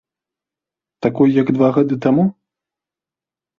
[1.07, 2.27] Такой, як два гады таму?